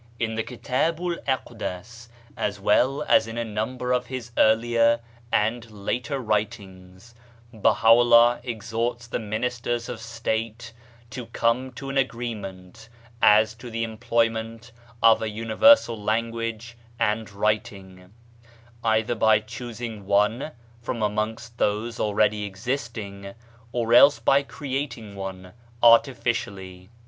[0.17, 4.99] In the Kitabu'l Aqdas as well as in a number of his earlier
[5.31, 7.13] and later writings,
[7.53, 10.73] Baha'u'llah exhorts the ministers of State
[11.11, 12.89] to come to an agreement
[13.21, 14.71] as to the employment
[15.03, 18.11] of a universal language and writing,
[18.83, 20.49] either by choosing one
[20.81, 23.35] from amongst those already existing,
[23.71, 26.89] or else by creating one artificially.